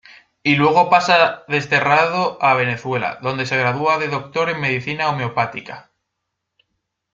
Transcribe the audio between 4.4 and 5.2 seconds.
en medicina